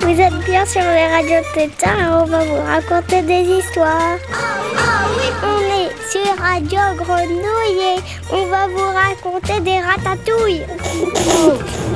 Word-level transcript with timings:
Vous 0.00 0.20
êtes 0.20 0.44
bien 0.44 0.64
sur 0.66 0.82
les 0.82 1.06
radios 1.08 1.46
Tétard 1.54 1.98
et 1.98 2.06
on 2.06 2.24
va 2.24 2.44
vous 2.44 2.62
raconter 2.66 3.22
des 3.22 3.42
histoires. 3.58 4.18
On 5.42 5.60
est 5.60 5.90
sur 6.10 6.36
Radio 6.38 6.80
Grenouille 6.96 7.96
et 7.96 8.00
on 8.30 8.46
va 8.46 8.66
vous 8.68 8.88
raconter 8.94 9.60
des 9.60 9.80
ratatouilles. 9.80 10.66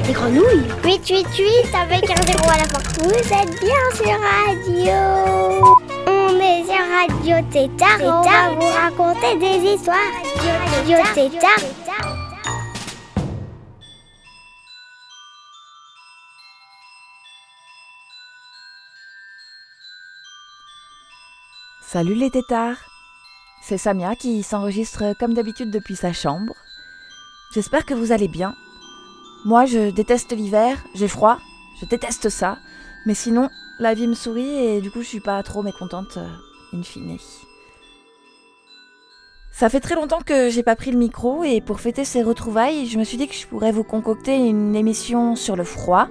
Des 0.06 0.12
grenouilles? 0.12 0.68
888 0.84 1.74
avec 1.74 2.10
un 2.10 2.22
zéro 2.26 2.50
à 2.50 2.58
la 2.58 2.64
fin. 2.64 2.80
Vous 3.02 3.10
êtes 3.10 3.60
bien 3.60 3.84
sur 3.94 4.18
Radio. 4.46 5.79
Radio 7.00 7.36
Tétard 7.50 8.00
et 8.02 8.09
on 8.09 8.20
va 8.20 8.50
vous 8.50 8.60
raconter 8.60 9.38
des 9.38 9.72
histoires. 9.72 9.96
Radio 10.36 10.98
Tétard. 11.14 11.48
Salut 21.80 22.14
les 22.14 22.30
tétards 22.30 22.77
C'est 23.62 23.78
Samia 23.78 24.14
qui 24.14 24.42
s'enregistre 24.42 25.14
comme 25.19 25.32
d'habitude 25.32 25.70
depuis 25.70 25.96
sa 25.96 26.12
chambre. 26.12 26.52
J'espère 27.55 27.86
que 27.86 27.94
vous 27.94 28.12
allez 28.12 28.28
bien. 28.28 28.55
Moi, 29.46 29.64
je 29.64 29.91
déteste 29.91 30.32
l'hiver, 30.32 30.77
j'ai 30.94 31.08
froid, 31.08 31.38
je 31.80 31.86
déteste 31.86 32.28
ça, 32.28 32.58
mais 33.06 33.14
sinon, 33.14 33.48
la 33.78 33.94
vie 33.94 34.06
me 34.06 34.14
sourit 34.14 34.66
et 34.66 34.80
du 34.82 34.91
coup, 34.91 35.00
je 35.00 35.08
suis 35.08 35.20
pas 35.20 35.42
trop 35.42 35.62
mécontente, 35.62 36.19
euh, 36.19 36.28
in 36.73 36.83
fine. 36.83 37.19
Ça 39.52 39.69
fait 39.69 39.81
très 39.81 39.94
longtemps 39.94 40.20
que 40.25 40.48
j'ai 40.48 40.62
pas 40.62 40.77
pris 40.77 40.91
le 40.91 40.98
micro 40.98 41.44
et 41.44 41.61
pour 41.61 41.81
fêter 41.81 42.05
ces 42.05 42.22
retrouvailles, 42.22 42.86
je 42.86 42.98
me 42.98 43.05
suis 43.05 43.19
dit 43.19 43.28
que 43.28 43.34
je 43.34 43.47
pourrais 43.47 43.72
vous 43.72 43.84
concocter 43.84 44.36
une 44.36 44.75
émission 44.75 45.36
sur 45.36 45.55
le 45.55 45.64
froid, 45.64 46.09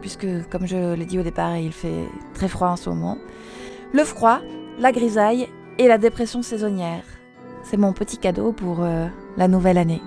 puisque, 0.00 0.26
comme 0.50 0.66
je 0.66 0.94
l'ai 0.94 1.06
dit 1.06 1.18
au 1.18 1.22
départ, 1.22 1.56
il 1.56 1.72
fait 1.72 2.04
très 2.34 2.48
froid 2.48 2.68
en 2.68 2.76
ce 2.76 2.90
moment. 2.90 3.16
Le 3.92 4.04
froid, 4.04 4.40
la 4.78 4.92
grisaille 4.92 5.48
et 5.78 5.88
la 5.88 5.98
dépression 5.98 6.42
saisonnière. 6.42 7.04
C'est 7.62 7.78
mon 7.78 7.94
petit 7.94 8.18
cadeau 8.18 8.52
pour 8.52 8.82
euh, 8.82 9.06
la 9.38 9.48
nouvelle 9.48 9.78
année. 9.78 10.02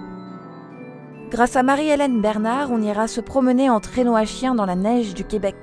Grâce 1.31 1.55
à 1.55 1.63
Marie-Hélène 1.63 2.21
Bernard, 2.21 2.71
on 2.71 2.81
ira 2.81 3.07
se 3.07 3.21
promener 3.21 3.69
en 3.69 3.79
traîneau 3.79 4.15
à 4.15 4.25
chien 4.25 4.53
dans 4.53 4.65
la 4.65 4.75
neige 4.75 5.13
du 5.13 5.23
Québec. 5.23 5.55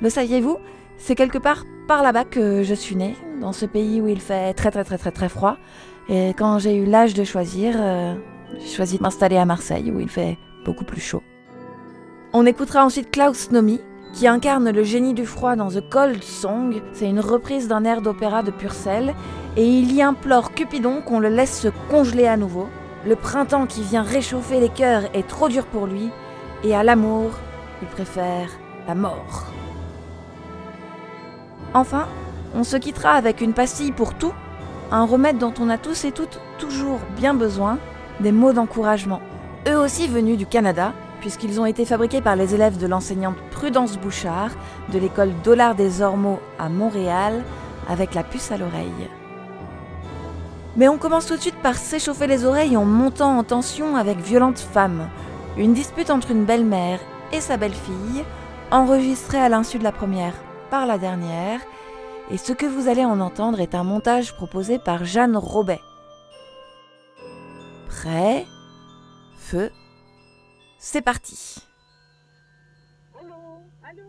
Le 0.00 0.08
saviez-vous? 0.08 0.58
C'est 0.98 1.14
quelque 1.14 1.38
part 1.38 1.64
par 1.88 2.02
là-bas 2.02 2.24
que 2.24 2.62
je 2.62 2.74
suis 2.74 2.96
née, 2.96 3.16
dans 3.40 3.52
ce 3.52 3.66
pays 3.66 4.00
où 4.00 4.08
il 4.08 4.20
fait 4.20 4.54
très 4.54 4.70
très 4.70 4.84
très 4.84 4.98
très 4.98 5.10
très 5.10 5.28
froid. 5.28 5.56
Et 6.08 6.30
quand 6.30 6.58
j'ai 6.58 6.76
eu 6.76 6.86
l'âge 6.86 7.14
de 7.14 7.24
choisir, 7.24 7.74
euh, 7.78 8.14
j'ai 8.58 8.68
choisi 8.68 8.98
de 8.98 9.02
m'installer 9.02 9.36
à 9.36 9.44
Marseille 9.44 9.90
où 9.90 10.00
il 10.00 10.08
fait 10.08 10.38
beaucoup 10.64 10.84
plus 10.84 11.00
chaud. 11.00 11.22
On 12.32 12.46
écoutera 12.46 12.84
ensuite 12.84 13.10
Klaus 13.10 13.50
Nomi, 13.50 13.80
qui 14.12 14.26
incarne 14.26 14.70
le 14.70 14.82
génie 14.82 15.14
du 15.14 15.26
froid 15.26 15.56
dans 15.56 15.68
The 15.68 15.88
Cold 15.88 16.22
Song. 16.22 16.82
C'est 16.92 17.08
une 17.08 17.20
reprise 17.20 17.68
d'un 17.68 17.84
air 17.84 18.02
d'opéra 18.02 18.42
de 18.42 18.50
Purcell. 18.50 19.14
Et 19.56 19.66
il 19.66 19.94
y 19.94 20.02
implore 20.02 20.52
Cupidon 20.52 21.00
qu'on 21.00 21.20
le 21.20 21.28
laisse 21.28 21.60
se 21.60 21.68
congeler 21.90 22.26
à 22.26 22.36
nouveau. 22.36 22.68
Le 23.06 23.16
printemps 23.16 23.66
qui 23.66 23.82
vient 23.82 24.02
réchauffer 24.02 24.60
les 24.60 24.68
cœurs 24.68 25.04
est 25.14 25.26
trop 25.26 25.48
dur 25.48 25.66
pour 25.66 25.86
lui. 25.86 26.10
Et 26.64 26.74
à 26.74 26.82
l'amour, 26.82 27.30
il 27.82 27.88
préfère 27.88 28.50
la 28.86 28.94
mort. 28.94 29.46
Enfin, 31.74 32.06
on 32.54 32.64
se 32.64 32.76
quittera 32.76 33.12
avec 33.12 33.40
une 33.40 33.52
pastille 33.52 33.92
pour 33.92 34.14
tout, 34.14 34.32
un 34.90 35.04
remède 35.04 35.38
dont 35.38 35.54
on 35.60 35.68
a 35.68 35.78
tous 35.78 36.04
et 36.04 36.12
toutes 36.12 36.40
toujours 36.58 37.00
bien 37.16 37.34
besoin, 37.34 37.78
des 38.20 38.32
mots 38.32 38.52
d'encouragement. 38.52 39.20
Eux 39.68 39.76
aussi 39.76 40.08
venus 40.08 40.38
du 40.38 40.46
Canada, 40.46 40.92
puisqu'ils 41.20 41.60
ont 41.60 41.66
été 41.66 41.84
fabriqués 41.84 42.20
par 42.20 42.36
les 42.36 42.54
élèves 42.54 42.78
de 42.78 42.86
l'enseignante 42.86 43.36
Prudence 43.50 43.98
Bouchard 43.98 44.50
de 44.92 44.98
l'école 44.98 45.32
Dollard 45.44 45.74
des 45.74 46.02
Ormeaux 46.02 46.40
à 46.58 46.68
Montréal, 46.68 47.44
avec 47.88 48.14
la 48.14 48.22
puce 48.22 48.52
à 48.52 48.58
l'oreille. 48.58 49.08
Mais 50.76 50.88
on 50.88 50.98
commence 50.98 51.26
tout 51.26 51.36
de 51.36 51.40
suite 51.40 51.60
par 51.62 51.76
s'échauffer 51.76 52.26
les 52.26 52.44
oreilles 52.44 52.76
en 52.76 52.84
montant 52.84 53.36
en 53.36 53.42
tension 53.42 53.96
avec 53.96 54.18
Violente 54.18 54.58
Femme, 54.58 55.08
une 55.56 55.74
dispute 55.74 56.10
entre 56.10 56.30
une 56.30 56.44
belle-mère 56.44 57.00
et 57.32 57.40
sa 57.40 57.56
belle-fille, 57.56 58.24
enregistrée 58.70 59.38
à 59.38 59.48
l'insu 59.48 59.78
de 59.78 59.84
la 59.84 59.92
première 59.92 60.34
par 60.70 60.86
la 60.86 60.98
dernière, 60.98 61.60
et 62.30 62.36
ce 62.36 62.52
que 62.52 62.66
vous 62.66 62.88
allez 62.88 63.04
en 63.04 63.20
entendre 63.20 63.60
est 63.60 63.74
un 63.74 63.84
montage 63.84 64.34
proposé 64.34 64.78
par 64.78 65.04
Jeanne 65.04 65.36
Robet. 65.36 65.80
Prêt? 67.88 68.44
Feu 69.38 69.70
c'est 70.80 71.02
parti. 71.02 71.56
Allô 73.18 73.34
Allô? 73.82 74.02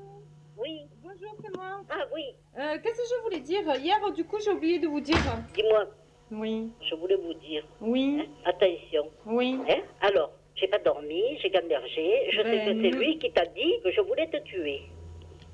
Oui. 0.56 0.82
Bonjour, 1.02 1.36
c'est 1.44 1.56
moi. 1.58 1.82
Ah 1.90 2.06
oui, 2.14 2.22
Euh, 2.60 2.78
Qu'est-ce 2.84 2.98
que 2.98 3.08
je 3.18 3.24
voulais 3.24 3.40
dire? 3.40 3.62
Hier, 3.78 3.98
du 4.16 4.24
coup, 4.24 4.38
j'ai 4.44 4.52
oublié 4.52 4.78
de 4.78 4.88
vous 4.88 5.00
dire. 5.00 5.18
dis-moi, 5.56 5.86
Oui. 6.32 6.72
je 6.88 6.94
voulais 6.94 7.16
vous 7.16 7.34
dire, 7.34 7.64
Oui. 7.82 8.22
hein, 8.22 8.26
attention, 8.46 9.10
Oui. 9.26 9.60
hein, 9.68 9.82
alors, 10.02 10.30
j'ai 10.56 10.68
pas 10.68 10.78
dormi, 10.78 11.40
j'ai 11.42 11.50
gambergé, 11.50 12.30
je 12.34 12.38
sais 12.38 12.44
Ben, 12.44 12.60
que 12.78 12.84
c'est 12.84 12.92
non. 12.92 13.00
lui 13.00 13.18
qui 13.18 13.32
t'a 13.32 13.48
dit 13.48 13.74
que 13.84 13.92
je 13.92 14.02
voulais 14.02 14.30
te 14.30 14.38
tuer. 14.44 14.84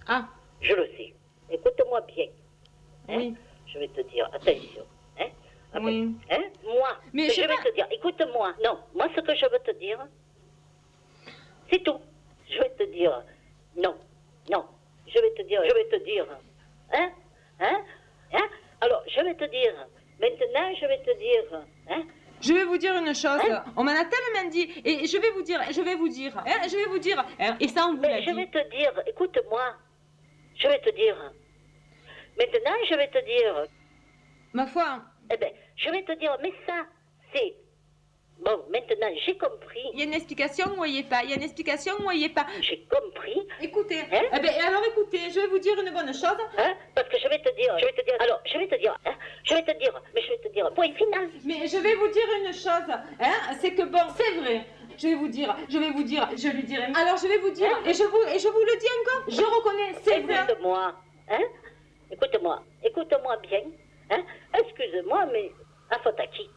Ah, 0.08 0.28
Je 0.60 0.74
le 0.74 0.86
sais. 0.98 1.14
Écoute-moi 1.50 2.02
bien. 2.02 2.26
Hein. 3.10 3.16
oui. 3.18 3.36
Je 3.68 3.80
vais 3.80 3.88
te 3.90 4.02
dire, 4.02 4.26
attention. 4.34 4.86
Hein, 5.20 5.28
Ah 5.74 5.80
ben, 5.80 6.14
hein, 6.32 6.44
moi, 6.64 6.90
Mais 7.14 7.30
je 7.30 7.42
vais 7.42 7.48
pas- 7.48 7.64
te 7.64 7.74
dire, 7.74 7.88
écoute-moi. 7.92 8.54
Non, 8.64 8.80
moi, 8.94 9.08
ce 9.16 9.22
que 9.22 9.36
je 9.36 9.46
veux 9.52 9.60
te 9.60 9.72
dire, 9.78 10.00
c'est 11.72 11.84
tout. 11.84 12.00
Je 12.50 12.60
vais 12.60 12.70
te 12.70 12.84
dire, 12.92 13.24
non, 13.76 13.96
non. 14.52 14.66
Je 15.08 15.20
vais 15.20 15.32
te 15.34 15.42
dire, 15.44 15.62
je 15.68 15.74
vais 15.74 15.86
te 15.90 16.04
dire, 16.04 16.26
hein, 16.94 17.10
hein, 17.60 17.82
hein. 18.34 18.48
Alors, 18.82 19.04
je 19.08 19.22
vais 19.22 19.36
te 19.36 19.46
dire, 19.46 19.74
maintenant, 20.20 20.74
je 20.80 20.86
vais 20.86 21.00
te 21.00 21.18
dire, 21.18 21.64
hein, 21.90 22.04
Je 22.42 22.54
vais 22.54 22.64
vous 22.66 22.78
dire 22.78 22.94
une 22.96 23.14
chose. 23.16 23.42
Hein 23.50 23.64
On 23.76 23.84
m'en 23.84 23.92
a 23.92 24.06
tellement 24.06 24.50
dit. 24.50 24.70
Et 24.86 25.06
je 25.08 25.18
vais 25.18 25.32
vous 25.32 25.42
dire, 25.42 25.60
je 25.72 25.82
vais 25.82 25.96
vous 25.96 26.10
dire. 26.10 26.38
hein, 26.38 26.68
je 26.70 26.76
vais 26.78 26.86
vous 26.86 27.00
dire. 27.00 27.24
hein, 27.40 27.56
Et 27.60 27.68
ça, 27.68 27.88
on 27.88 27.96
vous 27.96 28.02
l'a 28.02 28.10
Mais 28.10 28.22
je 28.24 28.30
dit. 28.32 28.36
vais 28.36 28.48
te 28.48 28.70
dire, 28.70 28.92
écoute-moi. 29.08 29.74
Je 30.58 30.68
vais 30.68 30.80
te 30.80 30.90
dire. 30.96 31.16
Maintenant, 32.38 32.76
je 32.90 32.96
vais 32.96 33.08
te 33.08 33.24
dire. 33.26 33.66
Ma 34.54 34.66
foi, 34.68 35.02
Eh 35.32 35.38
bien, 35.38 35.50
je 35.76 35.90
vais 35.90 36.04
te 36.04 36.14
dire, 36.14 36.38
mais 36.42 36.54
ça, 36.66 36.86
c'est. 37.34 37.56
Bon, 38.40 38.66
maintenant, 38.70 39.08
j'ai 39.26 39.38
compris. 39.38 39.80
il 39.94 40.00
y 40.00 40.02
a 40.02 40.06
une 40.06 40.14
explication 40.14 40.66
ou 40.78 40.84
il 40.84 40.92
n'y 40.94 41.04
pas. 41.04 41.24
Il 41.24 41.30
y 41.30 41.34
a 41.34 41.38
une 41.38 41.44
explication 41.44 41.94
ou 42.06 42.12
il 42.12 42.20
n'y 42.20 42.30
pas. 42.30 42.46
J'ai 42.60 42.86
compris. 42.92 43.40
Écoutez. 43.62 44.00
Hein 44.12 44.24
eh 44.34 44.40
ben, 44.40 44.52
alors 44.68 44.84
écoutez, 44.92 45.30
je 45.30 45.40
vais 45.40 45.48
vous 45.48 45.60
dire 45.60 45.74
une 45.80 45.94
bonne 45.94 46.14
chose. 46.14 46.38
Hein, 46.58 46.74
parce 46.94 47.08
que 47.08 47.18
je 47.18 47.30
vais 47.30 47.40
te 47.40 47.56
dire, 47.56 47.78
je 47.80 47.86
vais 47.86 47.94
te 47.94 48.04
dire, 48.04 48.16
alors, 48.20 48.42
je 48.46 48.58
vais 48.58 48.68
te 48.68 48.76
dire, 48.76 48.98
hein, 49.06 49.14
je 49.44 49.54
vais 49.54 49.64
te 49.64 49.78
dire, 49.80 50.02
mais 50.14 50.22
je 50.22 50.30
vais 50.32 50.38
te 50.40 50.50
dire, 50.50 50.70
point 50.74 50.92
final. 50.94 51.30
Mais 51.46 51.66
je 51.66 51.78
vais 51.78 51.96
vous 51.96 52.10
dire 52.10 52.28
une 52.46 52.54
chose, 52.54 52.90
hein, 53.22 53.34
c'est 53.62 53.74
que 53.74 53.84
bon, 53.84 54.00
c'est 54.18 54.32
vrai. 54.42 54.66
Je 54.98 55.08
vais 55.08 55.16
vous 55.16 55.28
dire, 55.30 55.56
je 55.70 55.78
vais 55.78 55.92
vous 55.92 56.04
dire, 56.04 56.30
je 56.36 56.50
lui 56.50 56.64
dirai. 56.64 56.88
Alors 56.94 57.18
je 57.18 57.28
vais 57.28 57.38
vous 57.38 57.52
dire, 57.52 57.72
et 57.86 57.94
je 57.94 58.04
vous, 58.04 58.22
et 58.34 58.40
je 58.40 58.48
vous 58.50 58.60
le 58.60 58.78
dis 58.80 58.88
encore, 59.02 59.24
je 59.30 59.42
reconnais, 59.42 59.96
c'est 60.04 60.20
vrai. 60.20 60.44
Écoute-moi, 60.44 60.94
hein, 61.30 61.40
écoute-moi, 62.12 62.62
écoute-moi 62.84 63.38
bien, 63.38 63.62
hein, 64.12 64.24
excuse-moi, 64.60 65.26
mais 65.32 65.52
à 65.90 66.00
faute 66.00 66.20
à 66.20 66.28
qui? 66.28 66.50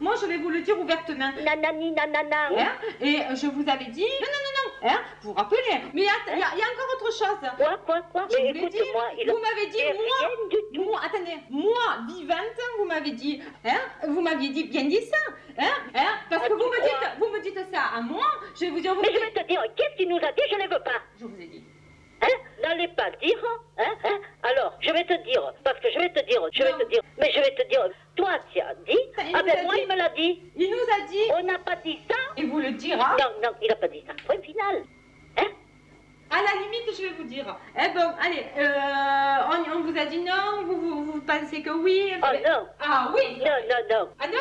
Moi, 0.00 0.14
je 0.20 0.26
vais 0.26 0.36
vous 0.36 0.48
le 0.50 0.60
dire 0.60 0.78
ouvertement. 0.78 1.32
Nanani, 1.44 1.90
nanana. 1.90 2.50
Hein, 2.56 2.72
et 3.00 3.16
je 3.34 3.46
vous 3.48 3.68
avais 3.68 3.86
dit, 3.86 4.02
non, 4.02 4.28
non, 4.32 4.42
non, 4.46 4.54
non, 4.88 4.90
hein, 4.90 5.00
vous 5.22 5.30
vous 5.30 5.34
rappelez, 5.34 5.58
mais 5.92 6.02
il 6.02 6.04
y, 6.04 6.08
a- 6.08 6.34
il 6.34 6.38
y 6.38 6.62
encore 6.62 6.94
autre 6.94 7.12
chose. 7.12 7.50
Quoi, 7.56 7.78
quoi, 7.84 8.02
quoi? 8.12 8.26
Je 8.30 8.36
Mais 8.36 8.52
vous 8.52 8.64
l'ai 8.64 8.68
dit, 8.70 8.78
il 9.18 9.28
a 9.28 9.32
vous 9.32 9.40
m'avez 9.40 9.66
dit, 9.66 9.82
moi, 9.82 10.16
rien 10.20 10.48
du 10.50 10.56
tout. 10.72 10.84
moi, 10.84 11.00
attendez, 11.04 11.36
moi, 11.50 12.06
vivante, 12.14 12.60
vous 12.78 12.84
m'avez 12.84 13.10
dit, 13.10 13.42
hein, 13.64 13.80
vous 14.06 14.20
m'aviez 14.20 14.50
dit, 14.50 14.64
bien 14.68 14.84
dit 14.84 15.02
ça, 15.02 15.16
hein, 15.58 15.72
hein, 15.96 16.14
parce 16.30 16.46
que 16.46 16.52
vous 16.52 16.58
me 16.60 16.80
dites, 16.80 17.18
vous 17.18 17.28
me 17.30 17.40
dites 17.40 17.58
ça 17.74 17.82
à 17.96 18.00
moi, 18.00 18.24
je 18.54 18.66
vais 18.66 18.70
vous 18.70 18.78
dire, 18.80 18.94
vous 18.94 19.00
Mais 19.02 19.12
je 19.12 19.18
vais 19.18 19.32
te 19.32 19.44
dire, 19.48 19.62
qu'est-ce 19.74 19.96
qu'il 19.96 20.08
nous 20.08 20.18
a 20.18 20.30
dit? 20.30 20.42
Je 20.48 20.56
ne 20.58 20.62
veux 20.62 20.80
pas. 20.80 21.00
je 21.18 21.24
vous 21.24 21.40
ai 21.40 21.46
dit. 21.46 21.64
Hein? 22.20 22.26
N'allez 22.62 22.88
pas 22.88 23.10
dire, 23.22 23.38
hein, 23.78 23.84
hein? 24.04 24.18
Alors, 24.42 24.74
je 24.80 24.90
vais 24.92 25.04
te 25.04 25.14
dire, 25.24 25.52
parce 25.62 25.78
que 25.78 25.90
je 25.92 25.98
vais 25.98 26.08
te 26.10 26.24
dire, 26.26 26.40
je 26.52 26.62
vais 26.64 26.72
Non. 26.72 26.78
te 26.78 26.84
dire, 26.86 27.00
mais 27.18 27.30
je 27.32 27.38
vais 27.40 27.54
te 27.54 27.68
dire, 27.68 27.88
toi, 28.16 28.30
tu 28.52 28.60
as 28.60 28.74
dit, 28.86 28.98
Il 29.18 29.36
ah 29.36 29.42
ben 29.44 29.62
moi, 29.64 29.74
dit. 29.74 29.80
il 29.82 29.88
me 29.88 29.96
l'a 29.96 30.08
dit. 30.10 30.42
Il 30.56 30.70
nous 30.70 30.76
a 30.76 31.06
dit, 31.08 31.30
On 31.38 31.42
n'a 31.44 31.58
pas 31.58 31.76
dit 31.76 31.98
ça. 32.10 32.16
et 32.36 32.44
vous 32.44 32.58
le 32.58 32.72
dira, 32.72 33.16
Non, 33.20 33.30
non, 33.42 33.50
il 33.62 33.68
n'a 33.68 33.76
pas 33.76 33.86
dit 33.88 34.02
ça. 34.06 34.14
Point 34.26 34.42
final. 34.42 34.82
Hein? 35.38 35.44
À 36.30 36.36
la 36.42 36.60
limite, 36.62 36.96
je 36.96 37.02
vais 37.04 37.14
vous 37.16 37.24
dire, 37.24 37.56
eh 37.76 37.88
bon, 37.94 38.12
allez, 38.20 38.44
euh, 38.58 39.72
on, 39.72 39.78
on 39.78 39.82
vous 39.84 39.96
a 39.98 40.04
dit 40.06 40.18
non, 40.20 40.64
vous, 40.64 40.80
vous, 40.80 41.04
vous 41.12 41.20
pensez 41.22 41.62
que 41.62 41.70
oui, 41.70 42.12
Oh 42.20 42.26
mais- 42.32 42.40
non, 42.42 42.66
ah 42.80 43.12
oui, 43.14 43.38
non, 43.38 43.44
non, 43.44 43.96
non. 44.00 44.08
ah 44.20 44.26
non, 44.26 44.38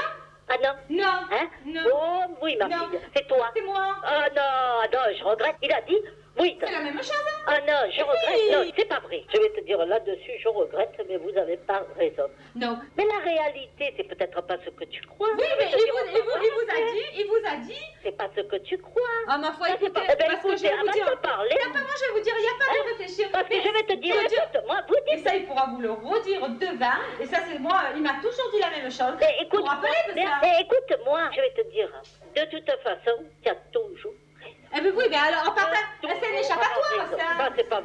Ah 0.49 0.55
non, 0.63 0.73
non, 0.89 1.05
hein? 1.31 1.49
Non, 1.65 1.81
Oh 1.93 2.33
oui, 2.41 2.57
ma 2.57 2.67
Non. 2.67 2.89
fille, 2.89 2.99
c'est 3.15 3.27
toi. 3.27 3.51
c'est 3.55 3.61
moi, 3.61 3.95
Ah 4.03 4.27
non, 4.35 4.89
non, 4.91 5.15
je 5.17 5.23
regrette. 5.23 5.55
Il 5.61 5.71
a 5.71 5.81
dit, 5.81 5.97
Oui. 6.39 6.57
C'est 6.59 6.71
la 6.71 6.79
même 6.81 6.97
chose. 6.97 7.11
hein. 7.11 7.43
Ah 7.47 7.59
non, 7.65 7.89
je 7.91 8.01
Oui. 8.01 8.07
regrette. 8.07 8.51
Non, 8.67 8.71
c'est 8.77 8.85
pas 8.85 8.99
vrai. 8.99 9.23
Je 9.33 9.39
vais 9.41 9.49
te 9.49 9.61
dire 9.65 9.83
là-dessus, 9.85 10.31
je 10.39 10.47
regrette, 10.49 10.93
mais 11.07 11.17
vous 11.17 11.35
avez 11.37 11.57
pas 11.57 11.83
raison. 11.97 12.27
Non. 12.55 12.77
Mais 12.97 13.05
la 13.05 13.19
réalité, 13.23 13.93
c'est 13.97 14.03
peut-être 14.03 14.41
pas 14.43 14.57
ce 14.63 14.69
que 14.69 14.83
tu 14.85 15.01
crois. 15.03 15.29
Oui, 15.37 15.43
mais 15.57 15.65
il 15.65 15.71
vous, 15.71 15.77
il, 15.87 15.91
vous, 15.91 16.29
autrement. 16.29 16.43
il 16.43 16.51
vous 16.51 16.69
a 16.69 16.91
dit, 16.91 17.05
il 17.21 17.27
vous 17.27 17.47
a 17.47 17.55
dit. 17.65 17.81
C'est 18.03 18.15
pas 18.17 18.29
ce 18.35 18.41
que 18.41 18.55
tu 18.57 18.77
crois. 18.77 19.01
Ah, 19.27 19.37
ma 19.37 19.51
foi, 19.53 19.69
écoutez, 19.71 19.89
pas- 19.91 20.01
Eh 20.11 20.15
ben, 20.15 20.27
parce 20.27 20.43
que 20.43 20.49
je 20.57 20.65
écoutez, 20.65 20.69
vais 20.69 20.77
vous 20.85 20.91
dire. 20.91 21.21
parler. 21.21 21.55
Non, 21.65 21.73
pas 21.73 21.79
moi, 21.79 21.89
je 21.97 22.05
vais 22.05 22.11
vous 22.19 22.23
dire, 22.23 22.33
il 22.37 22.41
n'y 22.41 22.47
a 22.47 22.57
pas 22.59 22.65
Hein 22.69 22.83
de 22.83 22.89
réfléchir. 22.97 23.29
Parce 23.31 23.43
que 23.47 23.53
Mais 23.55 23.61
je 23.61 23.69
vais 23.71 23.83
te 23.83 23.93
dire, 23.93 24.15
dire- 24.27 24.43
écoute-moi, 24.51 24.77
vous 24.87 24.95
Et 25.07 25.15
dites. 25.15 25.27
ça, 25.27 25.35
il 25.35 25.45
pourra 25.45 25.65
vous 25.67 25.79
le 25.81 25.91
redire 25.91 26.49
devant. 26.49 26.99
Et 27.21 27.25
ça, 27.25 27.37
c'est 27.49 27.59
moi, 27.59 27.81
il 27.95 28.01
m'a 28.03 28.15
toujours 28.21 28.51
dit 28.53 28.59
la 28.59 28.69
même 28.69 28.91
chose. 28.91 29.15
Mais 29.19 29.35
écoute, 29.41 29.59
Vous 29.59 29.65
vous 29.65 29.71
rappelez 29.71 29.91
de 30.09 30.13
mais- 30.15 30.25
ça 30.25 30.37
mais 30.41 30.53
écoute-moi, 30.61 31.21
je 31.35 31.41
vais 31.41 31.51
te 31.63 31.67
dire. 31.71 31.89
De 32.35 32.43
toute 32.51 32.69
façon, 32.83 33.23
tu 33.41 33.49
as 33.49 33.55
toujours. 33.71 34.13
Eh 34.75 34.81
bien 34.81 34.91
oui, 34.93 35.05
mais 35.09 35.15
alors, 35.15 35.47
en 35.49 35.53
partant, 35.55 35.79
toujours 36.01 36.17
c'est 36.21 36.27
un 36.27 36.39
échappatoire, 36.39 36.91
raison. 36.99 37.17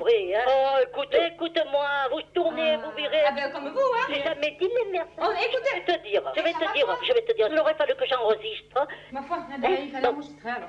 Hein. 0.08 0.44
Oh, 0.46 0.78
écoute, 0.82 1.14
écoute-moi, 1.14 1.86
vous 2.10 2.22
tournez, 2.34 2.76
vous 2.76 2.90
virez. 2.96 3.22
Ah 3.26 3.32
ben, 3.32 3.52
comme 3.52 3.68
vous, 3.68 3.78
hein. 3.78 4.06
J'ai 4.08 4.22
jamais 4.22 4.56
dit 4.60 4.68
les 4.68 4.90
merdes. 4.90 5.08
Oh, 5.18 5.30
écoutez. 5.30 5.70
Je 5.72 5.92
vais 5.92 5.98
te 5.98 6.02
dire, 6.02 6.22
je 6.34 6.42
vais 6.42 6.52
te 6.52 6.72
dire, 6.72 6.98
je 7.02 7.12
vais 7.12 7.22
te 7.22 7.32
dire, 7.32 7.48
il 7.50 7.58
aurait 7.58 7.74
fallu 7.74 7.94
que 7.94 8.06
j'enregistre. 8.06 8.86
Ma 9.12 9.22
foi, 9.22 9.38
eh 9.62 9.84
il 9.84 9.90
fallait 9.90 10.08
enregistrer 10.08 10.50
alors. 10.50 10.68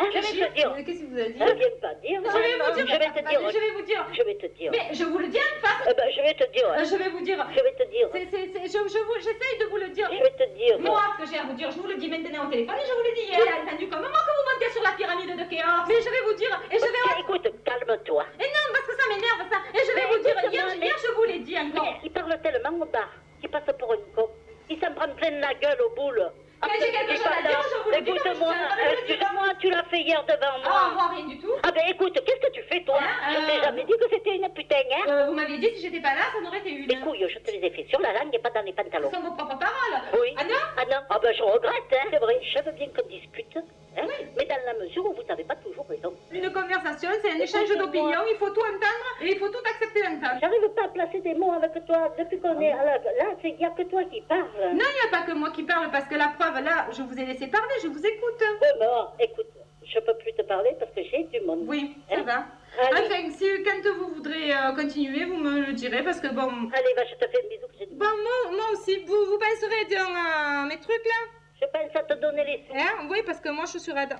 Hein, 0.00 0.06
je 0.14 0.18
vais 0.18 0.48
te 0.48 0.54
dire. 0.54 0.72
Qu'est-ce 0.76 0.98
qu'il 0.98 1.08
vous 1.12 1.18
a 1.20 1.28
dit 1.28 1.38
Ne 1.38 1.52
viens 1.60 1.76
pas 1.80 1.94
dire. 2.00 2.20
Je 2.24 2.38
vais 2.40 2.56
vous 2.56 2.72
dire. 2.72 2.86
Je 2.88 2.96
vais 2.96 3.12
te 3.12 3.20
dire. 3.28 3.40
Je 3.52 3.58
vais 3.60 3.70
vous 3.76 3.82
dire. 3.82 4.06
Je 4.12 4.22
vais 4.22 4.34
te 4.34 4.46
dire. 4.46 4.70
Mais 4.72 4.94
je 4.94 5.04
vous 5.04 5.18
le 5.18 5.28
dis 5.28 5.38
en 5.38 5.60
face. 5.60 5.88
Eh 5.90 5.94
ben, 5.94 6.08
je 6.16 6.20
vais 6.22 6.34
te 6.34 6.46
dire. 6.52 6.66
Je 6.84 6.96
vais 6.96 7.10
vous 7.10 7.20
dire. 7.20 7.46
Je 7.50 7.60
vais 7.62 7.74
te 7.76 7.84
dire. 7.90 8.08
C'est, 8.12 8.26
c'est, 8.30 8.46
c'est, 8.52 8.66
je, 8.66 8.78
je 8.88 9.00
vous, 9.04 9.16
j'essaye 9.18 9.56
de 9.60 9.66
vous 9.66 9.76
le 9.76 9.88
dire. 9.90 10.08
Je 10.10 10.22
vais 10.22 10.36
te 10.40 10.46
dire. 10.56 10.78
Moi, 10.80 11.02
ce 11.18 11.24
que 11.24 11.30
j'ai 11.30 11.38
à 11.38 11.44
vous 11.44 11.52
dire, 11.54 11.70
je 11.70 11.78
vous 11.78 11.88
le 11.88 11.96
dis 11.96 12.08
maintenant 12.08 12.46
au 12.46 12.50
téléphone 12.50 12.76
et 12.80 12.86
je 12.88 12.92
vous 12.96 13.04
le 13.04 13.14
dis 13.14 13.26
hier. 13.28 13.38
J'ai 13.44 13.52
entendu 13.60 13.88
comme 13.88 14.02
moment 14.02 14.24
que 14.24 14.32
vous 14.32 14.46
montez 14.48 14.70
sur 14.72 14.82
la 14.82 14.92
pyramide 14.92 15.36
de 15.36 15.44
Khéops. 15.50 15.86
Mais 15.88 16.00
je 16.00 16.10
vais 16.10 16.22
vous 16.24 16.34
dire, 16.34 16.52
et 16.70 16.78
je 16.78 16.84
vais... 16.84 17.20
Écoute, 17.20 17.46
calme-toi. 17.64 18.24
Et 18.40 18.48
non, 18.48 18.66
parce 18.72 18.86
que 18.86 18.94
ça 18.96 19.04
m'énerve 19.08 19.42
ça. 19.50 19.58
Et 19.74 19.82
je 19.84 19.92
vais 19.92 20.06
vous 20.08 20.22
dire, 20.24 20.36
hier, 20.50 20.66
hier 20.80 20.96
je 20.96 21.12
vous 21.12 21.24
l'ai 21.24 21.38
dit 21.40 21.58
encore. 21.58 21.84
Mais 21.84 22.00
il 22.04 22.10
parle 22.10 22.40
tellement 22.42 22.86
bas 22.86 23.08
qu'il 23.40 23.50
passe 23.50 23.68
pour 23.78 23.92
une 23.94 24.06
con. 24.14 24.28
Il 24.70 24.78
s'en 24.80 24.92
prend 24.94 25.08
plein 25.14 25.30
la 25.40 25.52
gueule 25.54 25.80
au 25.82 25.90
boule. 25.94 26.30
Mais 26.66 26.78
j'ai 26.80 26.92
quelque 26.92 27.16
chose 27.16 27.26
à 27.26 27.42
dire, 27.48 27.60
je 27.62 27.82
vous 27.84 27.90
le 27.90 28.00
dis, 28.02 28.10
Écoute-moi, 28.10 28.54
dis. 28.54 28.92
excuse-moi, 29.12 29.46
tu 29.58 29.70
l'as 29.70 29.82
fait 29.84 30.00
hier 30.00 30.22
devant 30.24 30.60
Ah, 30.64 30.68
moi. 30.68 30.90
moi, 30.94 31.16
rien 31.16 31.26
du 31.26 31.38
tout. 31.38 31.52
Ah 31.62 31.70
ben 31.72 31.82
écoute, 31.88 32.12
qu'est-ce 32.24 32.46
que 32.46 32.52
tu 32.52 32.62
fais 32.64 32.82
toi? 32.84 32.98
Hein, 33.00 33.32
Je 33.32 33.46
t'ai 33.46 33.58
euh, 33.60 33.62
jamais 33.64 33.84
dit 33.84 33.92
que 33.92 34.08
c'était 34.10 34.36
une 34.36 34.48
putain, 34.52 34.76
hein? 34.92 35.04
Euh, 35.08 35.26
vous 35.26 35.32
m'aviez 35.34 35.58
dit 35.58 35.70
si 35.76 35.82
j'étais 35.82 36.00
pas 36.00 36.14
là, 36.14 36.22
ça 36.34 36.40
n'aurait 36.40 36.58
été 36.58 36.70
une. 36.70 36.86
Les 36.86 36.96
couilles, 37.00 37.26
je 37.28 37.38
te 37.38 37.50
les 37.50 37.66
ai 37.66 37.70
fait 37.70 37.86
sur 37.88 38.00
la 38.00 38.12
langue 38.12 38.34
et 38.34 38.38
pas 38.38 38.50
dans 38.50 38.62
les 38.62 38.72
Ce 38.72 38.76
pantalons. 38.76 39.10
sont 39.10 39.20
vos 39.20 39.32
propres 39.34 39.58
paroles. 39.58 40.02
Oui. 40.20 40.34
Ah 40.38 40.44
non 40.44 40.54
Ah 40.76 40.84
non 40.90 40.98
Ah 41.08 41.18
ben 41.22 41.32
je 41.34 41.42
regrette, 41.42 41.92
hein. 41.92 42.06
C'est 42.10 42.18
vrai, 42.18 42.38
je 42.42 42.62
veux 42.62 42.72
bien 42.72 42.88
qu'on 42.88 43.08
discute, 43.08 43.56
hein. 43.96 44.06
Mais 44.36 44.44
dans 44.46 44.56
la 44.66 44.74
mesure 44.84 45.04
où 45.06 45.12
vous 45.14 45.22
n'avez 45.28 45.44
pas 45.44 45.56
toujours 45.56 45.86
raison. 45.88 46.14
Une 46.30 46.50
conversation, 46.52 47.10
c'est 47.22 47.30
un 47.30 47.38
échange 47.38 47.76
d'opinions. 47.76 48.22
Il 48.30 48.36
faut 48.38 48.50
tout 48.50 48.60
entendre 48.60 49.06
et 49.22 49.32
il 49.32 49.38
faut 49.38 49.48
tout 49.48 49.62
accepter 49.68 50.02
d'entendre. 50.02 50.38
J'arrive 50.40 50.68
pas 50.76 50.84
à 50.84 50.88
placer 50.88 51.20
des 51.20 51.34
mots 51.34 51.52
avec 51.52 51.72
toi 51.86 52.12
depuis 52.18 52.38
qu'on 52.40 52.60
est 52.60 52.72
à 52.72 52.84
la... 52.84 52.94
Là, 52.98 53.36
il 53.44 53.56
n'y 53.56 53.64
a 53.64 53.70
que 53.70 53.82
toi 53.82 54.04
qui 54.04 54.20
parles. 54.22 54.48
Non, 54.72 54.84
il 54.92 55.08
n'y 55.08 55.08
a 55.08 55.10
pas 55.10 55.22
que 55.26 55.32
moi 55.32 55.50
qui 55.50 55.62
parle 55.62 55.90
parce 55.90 56.06
que 56.06 56.14
la 56.14 56.28
preuve, 56.38 56.62
là, 56.64 56.86
je 56.92 57.02
vous 57.02 57.18
ai 57.18 57.24
laissé 57.26 57.46
parler, 57.48 57.74
je 57.82 57.88
vous 57.88 58.04
écoute. 58.06 58.40
Ouais, 58.40 58.68
mais 58.78 58.86
oh, 58.88 59.04
écoute, 59.18 59.46
je 59.84 59.98
peux 59.98 60.14
plus 60.18 60.32
te 60.34 60.42
parler 60.42 60.76
parce 60.78 60.92
que 60.92 61.02
j'ai 61.02 61.24
du 61.24 61.40
monde. 61.46 61.64
Oui, 61.66 61.96
ça 62.08 62.16
Hein 62.16 62.22
va. 62.22 62.44
Allez. 62.80 63.06
Enfin, 63.06 63.30
si 63.30 63.44
quand 63.64 63.90
vous 63.98 64.14
voudrez 64.14 64.52
euh, 64.52 64.72
continuer, 64.76 65.24
vous 65.24 65.36
me 65.36 65.66
le 65.66 65.72
direz 65.72 66.02
parce 66.04 66.20
que 66.20 66.28
bon. 66.28 66.46
Allez, 66.72 66.94
va, 66.96 67.04
je 67.04 67.14
te 67.16 67.28
fais 67.28 67.38
un 67.44 67.48
bisou 67.48 67.66
que 67.66 67.94
Bon, 67.94 68.06
moi, 68.06 68.56
moi 68.56 68.64
aussi, 68.72 69.02
vous, 69.04 69.24
vous 69.26 69.38
penserez 69.38 69.84
dans 69.90 70.14
euh, 70.14 70.68
mes 70.68 70.78
trucs 70.78 71.04
là 71.04 71.39
Je 71.60 71.66
pense 71.66 71.94
à 71.96 72.02
te 72.02 72.14
donner 72.14 72.44
les 72.44 72.64
sous. 72.66 72.74
Hein 72.76 73.08
Oui, 73.10 73.18
parce 73.26 73.40
que 73.40 73.50
moi 73.50 73.64
je 73.72 73.78
suis 73.78 73.92
raide. 73.92 74.16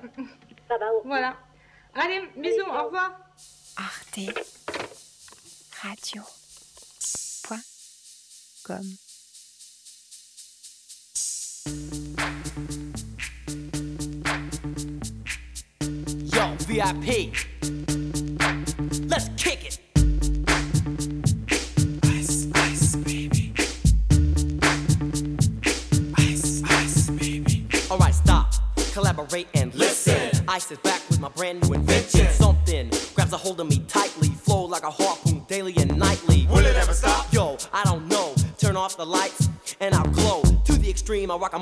Ça 0.68 0.78
va, 0.78 0.92
ok. 0.94 1.02
Voilà. 1.04 1.36
Allez, 1.94 2.22
bisous, 2.36 2.66
au 2.66 2.84
revoir. 2.84 3.18
Arte 3.76 4.20
Radio. 5.82 6.22
Point. 7.44 7.62
Com. 8.64 8.82
Yo, 16.32 16.44
VIP. 16.68 17.89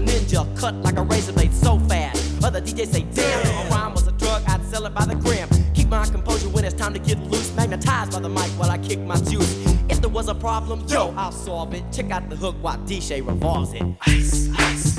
Ninja, 0.00 0.44
cut 0.58 0.74
like 0.76 0.96
a 0.96 1.02
razor 1.02 1.32
blade 1.32 1.52
so 1.52 1.78
fast. 1.80 2.42
Other 2.44 2.60
DJs 2.60 2.86
say, 2.86 3.02
damn, 3.14 3.40
if 3.40 3.66
a 3.66 3.74
rhyme 3.74 3.92
was 3.92 4.06
a 4.06 4.12
drug, 4.12 4.42
I'd 4.46 4.64
sell 4.66 4.86
it 4.86 4.94
by 4.94 5.04
the 5.04 5.14
gram. 5.14 5.48
Keep 5.74 5.88
my 5.88 6.04
composure 6.06 6.48
when 6.48 6.64
it's 6.64 6.74
time 6.74 6.92
to 6.94 6.98
get 6.98 7.18
loose. 7.18 7.54
Magnetized 7.54 8.12
by 8.12 8.20
the 8.20 8.28
mic 8.28 8.50
while 8.58 8.70
I 8.70 8.78
kick 8.78 9.00
my 9.00 9.16
juice. 9.16 9.64
If 9.88 10.00
there 10.00 10.10
was 10.10 10.28
a 10.28 10.34
problem, 10.34 10.84
yo, 10.88 11.14
I'll 11.16 11.32
solve 11.32 11.74
it. 11.74 11.84
Check 11.92 12.10
out 12.10 12.28
the 12.30 12.36
hook 12.36 12.56
while 12.60 12.78
DJ 12.78 13.26
revolves 13.26 13.72
it. 13.74 13.82
Ice, 14.06 14.48
ice, 14.56 14.89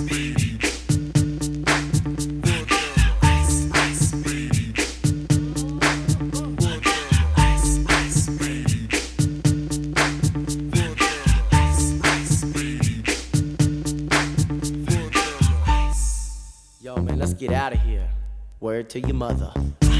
Word 18.81 18.89
to 18.89 18.99
your 18.99 19.13
mother. 19.13 19.90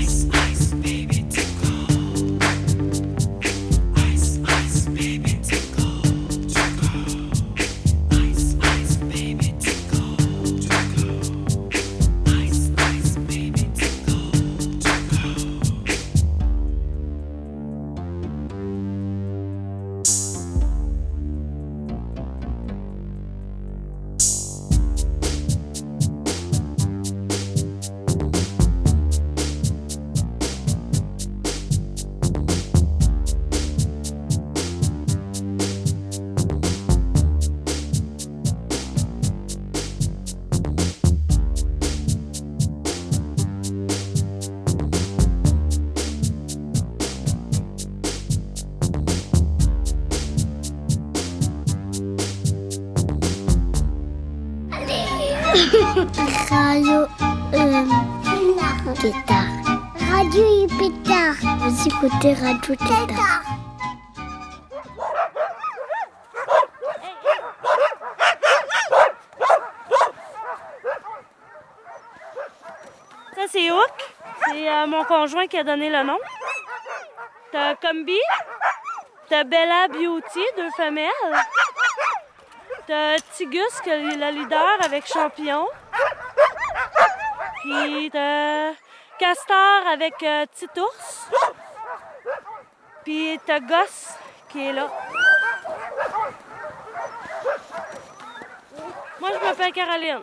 Écoutez 62.03 62.34
Radio. 62.34 62.75
Ça, 73.36 73.41
c'est 73.48 73.72
Hook. 73.72 73.84
C'est 74.46 74.67
euh, 74.67 74.88
mon 74.88 75.03
conjoint 75.03 75.46
qui 75.46 75.58
a 75.60 75.63
donné 75.63 75.89
le 75.89 76.03
nom. 76.03 76.17
T'as 77.51 77.75
Combi. 77.75 78.17
T'as 79.29 79.43
Bella 79.43 79.88
Beauty, 79.88 80.39
deux 80.58 80.72
femelles. 80.72 81.12
T'as 82.88 83.17
Tigus, 83.34 83.79
qui 83.84 83.89
est 83.91 84.00
le 84.00 84.31
leader 84.31 84.77
avec 84.84 85.05
Champion. 85.05 85.67
Puis 87.62 88.10
t'as 88.12 88.72
Castor 89.20 89.88
avec 89.88 90.15
euh, 90.24 90.48
Petit 90.48 90.79
Ours. 90.79 91.20
Puis 93.03 93.39
t'as 93.46 93.60
Gosse 93.60 94.15
qui 94.50 94.67
est 94.67 94.74
là. 94.74 94.89
Moi, 99.20 99.29
je 99.34 99.46
m'appelle 99.46 99.72
Caroline. 99.72 100.22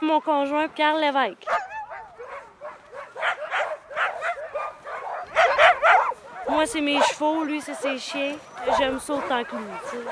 Mon 0.00 0.20
conjoint, 0.20 0.68
Pierre 0.68 0.96
Lévesque. 0.96 1.46
Moi, 6.48 6.66
c'est 6.66 6.80
mes 6.80 7.00
chevaux, 7.02 7.44
lui, 7.44 7.60
c'est 7.60 7.74
ses 7.74 7.98
chiens. 7.98 8.36
J'aime 8.78 8.98
ça 8.98 9.14
autant 9.14 9.44
que 9.44 9.56
lui, 9.56 9.64
tu 9.90 9.96
sais. 9.96 10.04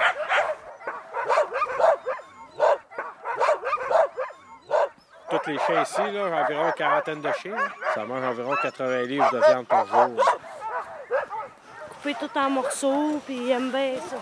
Toutes 5.31 5.47
les 5.47 5.59
chiens 5.59 5.83
ici, 5.83 6.11
là, 6.11 6.43
environ 6.43 6.67
une 6.67 6.73
quarantaine 6.73 7.21
de 7.21 7.33
chiens. 7.33 7.57
Ça 7.95 8.05
mange 8.05 8.25
environ 8.25 8.55
80 8.63 9.03
livres 9.03 9.31
de 9.31 9.39
viande 9.39 9.67
par 9.67 9.87
jour. 9.87 10.38
Couper 11.99 12.15
tout 12.15 12.39
en 12.39 12.51
morceaux, 12.51 13.21
puis 13.27 13.37
il 13.37 13.51
aime 13.51 13.71
bien 13.71 13.95
ça. 14.09 14.17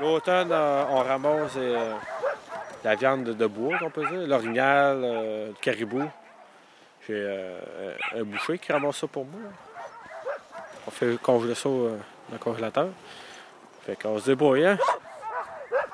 L'automne, 0.00 0.52
euh, 0.52 0.84
on 0.90 0.98
ramasse 0.98 1.52
euh, 1.56 1.94
la 2.84 2.94
viande 2.94 3.24
de, 3.24 3.46
bois, 3.46 3.76
on 3.82 3.90
peut 3.90 4.06
dire, 4.06 4.28
l'orignal, 4.28 5.00
euh, 5.02 5.48
le 5.48 5.54
caribou. 5.54 6.02
J'ai 7.06 7.58
un 8.14 8.22
boucher 8.22 8.58
qui 8.58 8.72
ramasse 8.72 8.98
ça 8.98 9.06
pour 9.06 9.24
moi. 9.24 9.40
On 10.86 10.90
fait 10.90 11.20
congeler 11.20 11.54
ça 11.54 11.68
dans 11.68 11.98
le 12.32 12.38
congélateur. 12.38 12.88
Fait 13.84 14.00
qu'on 14.00 14.18
se 14.18 14.26
débrouille, 14.26 14.66
hein? 14.66 14.78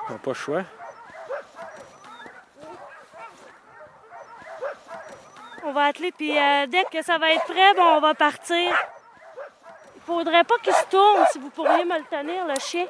On 0.08 0.12
n'a 0.12 0.18
pas 0.18 0.30
le 0.30 0.34
choix. 0.34 0.62
On 5.70 5.72
va 5.72 5.84
atteler, 5.84 6.10
puis 6.10 6.36
euh, 6.36 6.66
dès 6.66 6.82
que 6.90 7.00
ça 7.00 7.16
va 7.18 7.30
être 7.30 7.44
prêt, 7.44 7.74
bon, 7.74 7.98
on 7.98 8.00
va 8.00 8.12
partir. 8.12 8.72
Il 9.94 10.02
faudrait 10.04 10.42
pas 10.42 10.58
qu'il 10.58 10.74
se 10.74 10.84
tourne, 10.86 11.24
si 11.30 11.38
vous 11.38 11.50
pourriez 11.50 11.84
me 11.84 11.96
le 11.96 12.04
tenir, 12.06 12.44
le 12.44 12.58
chien. 12.58 12.86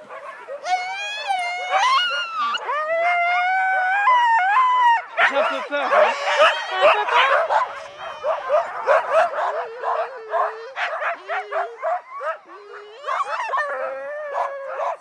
J'ai 5.29 5.37
un 5.37 5.43
peu 5.43 5.61
peur, 5.69 5.91
hein? 5.95 6.13
Un 6.83 6.89
peu 6.89 7.05
peur? 7.05 7.41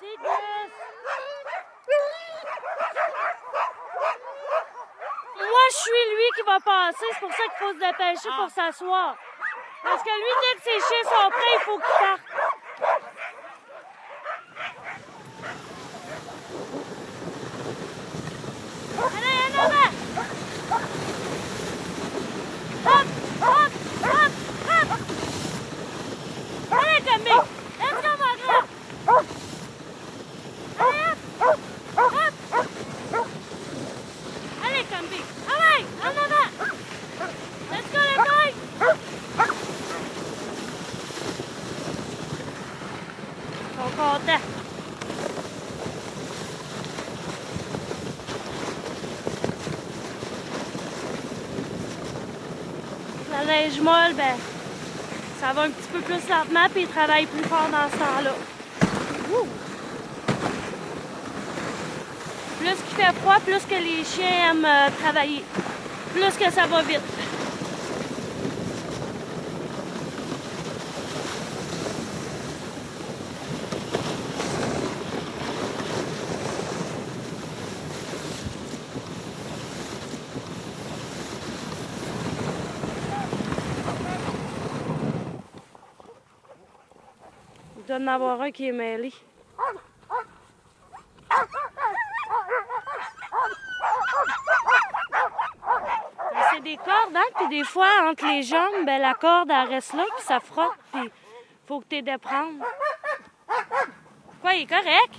C'est. 0.02 2.00
Moi, 5.40 5.66
je 5.72 5.76
suis 5.78 6.06
lui 6.16 6.30
qui 6.36 6.42
va 6.46 6.60
passer. 6.60 7.08
C'est 7.14 7.20
pour 7.20 7.32
ça 7.32 7.44
qu'il 7.44 7.60
faut 7.60 7.74
se 7.74 7.80
dépêcher 7.80 8.30
pour 8.38 8.50
s'asseoir. 8.50 9.16
Parce 9.84 10.04
que 10.04 10.10
lui, 10.10 10.34
dès 10.42 10.54
que 10.58 10.64
ses 10.64 10.80
chiens 10.88 11.04
sont 11.04 11.30
prêts, 11.32 11.56
il 11.56 11.62
faut 11.62 11.78
qu'il 11.78 11.98
parte. 12.00 12.22
Allez, 19.02 19.40
en 19.46 19.60
avant! 19.64 19.92
Hop, 22.86 23.08
hop, 23.42 23.72
hop, 24.04 24.32
hop! 24.68 24.90
Allez, 26.72 27.02
Camille! 27.02 27.46
Let's 27.80 28.00
go, 28.04 28.12
mon 28.20 28.36
grand! 28.44 28.66
Allez, 30.80 31.08
hop! 31.42 31.60
Hop! 31.98 32.34
Allez, 34.66 34.84
Camille! 34.84 35.28
Allez, 35.48 35.84
en 36.02 36.06
avant! 36.10 36.50
Let's 37.72 37.90
go, 37.92 38.00
les 38.00 38.18
boys! 38.18 38.56
Ils 43.62 43.76
sont 43.76 43.92
contents. 43.96 44.44
La 53.32 53.42
neige 53.46 53.80
molle, 53.80 54.14
ben, 54.16 54.38
va 55.54 55.64
un 55.64 55.70
petit 55.70 55.90
peu 55.92 56.00
plus 56.00 56.30
lentement, 56.30 56.68
puis 56.72 56.84
ils 56.84 56.88
travaillent 56.88 57.26
plus 57.26 57.44
fort 57.44 57.68
dans 57.72 57.90
ce 57.92 57.98
temps-là. 57.98 58.34
Plus 62.60 62.76
qu'il 62.76 63.04
fait 63.04 63.14
froid, 63.22 63.40
plus 63.46 63.66
que 63.66 63.76
les 63.76 64.04
chiens 64.04 64.52
aiment 64.52 64.66
euh, 64.66 64.90
travailler. 65.02 65.44
Plus 66.14 66.46
que 66.46 66.52
ça 66.52 66.66
va 66.66 66.82
vite. 66.82 67.02
doit 88.00 88.12
en 88.12 88.16
avoir 88.16 88.42
un 88.42 88.52
qui 88.52 88.68
est 88.68 88.72
mêlé. 88.72 89.14
C'est 96.52 96.62
des 96.62 96.78
cordes, 96.78 97.16
hein? 97.16 97.22
Puis 97.36 97.48
des 97.50 97.64
fois, 97.64 97.88
entre 98.10 98.26
les 98.26 98.44
jambes, 98.44 98.86
ben, 98.86 99.02
la 99.02 99.14
corde, 99.14 99.50
elle 99.52 99.70
reste 99.70 99.94
là, 99.94 100.04
puis 100.16 100.26
ça 100.26 100.40
frotte, 100.40 100.78
puis 100.92 101.12
faut 101.68 101.80
que 101.80 101.86
tu 101.90 101.98
aies 101.98 102.02
de 102.02 102.18
prendre. 102.18 102.66
Quoi, 104.42 104.54
il 104.54 104.64
est 104.64 104.66
correct? 104.66 105.14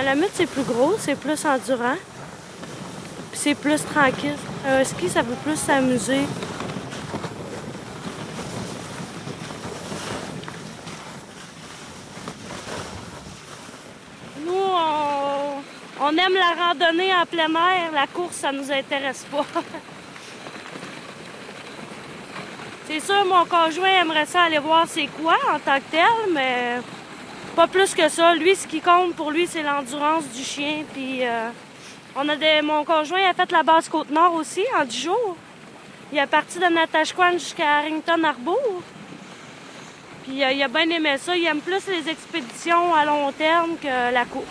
Les 0.00 0.06
malamutes, 0.06 0.30
c'est 0.32 0.46
plus 0.46 0.62
gros, 0.62 0.94
c'est 0.98 1.14
plus 1.14 1.44
endurant. 1.44 1.96
Puis 3.30 3.40
c'est 3.40 3.54
plus 3.54 3.84
tranquille. 3.84 4.36
Un 4.66 4.82
ski, 4.82 5.10
ça 5.10 5.22
peut 5.22 5.34
plus 5.44 5.56
s'amuser. 5.56 6.22
Nous, 14.42 14.54
on, 14.54 15.62
on 16.00 16.10
aime 16.16 16.34
la 16.34 16.64
randonnée 16.64 17.14
en 17.14 17.26
plein 17.26 17.50
air. 17.50 17.92
La 17.92 18.06
course, 18.06 18.36
ça 18.36 18.52
nous 18.52 18.72
intéresse 18.72 19.26
pas. 19.30 19.44
c'est 22.86 23.00
sûr, 23.00 23.22
mon 23.26 23.44
conjoint 23.44 24.00
aimerait 24.00 24.24
ça 24.24 24.44
aller 24.44 24.60
voir 24.60 24.86
c'est 24.88 25.08
quoi 25.22 25.36
en 25.54 25.58
tant 25.58 25.76
que 25.76 25.90
tel, 25.90 26.32
mais 26.32 26.78
pas 27.54 27.66
plus 27.66 27.94
que 27.94 28.08
ça. 28.08 28.34
Lui, 28.34 28.54
ce 28.54 28.66
qui 28.66 28.80
compte 28.80 29.14
pour 29.14 29.30
lui, 29.30 29.46
c'est 29.46 29.62
l'endurance 29.62 30.24
du 30.28 30.42
chien. 30.42 30.84
Puis 30.92 31.26
euh, 31.26 31.48
on 32.16 32.28
a 32.28 32.36
des... 32.36 32.62
mon 32.62 32.84
conjoint 32.84 33.28
a 33.28 33.34
fait 33.34 33.50
la 33.52 33.62
base 33.62 33.88
Côte-Nord 33.88 34.34
aussi 34.34 34.62
en 34.78 34.84
10 34.84 35.02
jours. 35.02 35.36
Il 36.12 36.18
est 36.18 36.26
parti 36.26 36.58
de 36.58 36.66
Natashquan 36.66 37.32
jusqu'à 37.32 37.78
Harrington 37.78 38.22
Harbour. 38.24 38.82
Puis 40.24 40.42
euh, 40.42 40.52
il 40.52 40.62
a 40.62 40.68
bien 40.68 40.88
aimé 40.90 41.16
ça. 41.18 41.36
Il 41.36 41.46
aime 41.46 41.60
plus 41.60 41.86
les 41.86 42.08
expéditions 42.08 42.94
à 42.94 43.04
long 43.04 43.30
terme 43.32 43.76
que 43.80 44.12
la 44.12 44.24
course. 44.24 44.46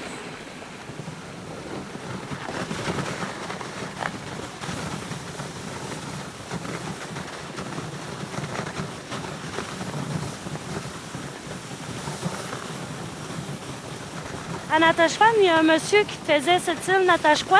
À 14.71 14.77
Natashquan, 14.77 15.25
il 15.39 15.45
y 15.45 15.49
a 15.49 15.57
un 15.57 15.63
monsieur 15.63 16.03
qui 16.03 16.15
faisait 16.31 16.59
cette 16.59 16.87
île 16.87 17.07
Natashquan, 17.07 17.57